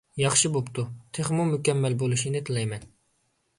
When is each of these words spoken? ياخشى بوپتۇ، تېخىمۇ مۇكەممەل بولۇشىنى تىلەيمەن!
ياخشى 0.19 0.49
بوپتۇ، 0.55 0.85
تېخىمۇ 1.17 1.45
مۇكەممەل 1.51 1.99
بولۇشىنى 2.01 2.43
تىلەيمەن! 2.51 2.91